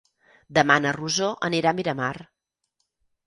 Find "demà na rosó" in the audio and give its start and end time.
0.57-1.27